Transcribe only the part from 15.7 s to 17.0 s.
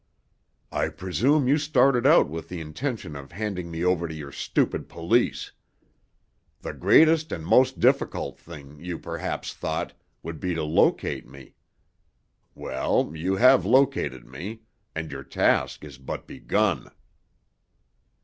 is but begun."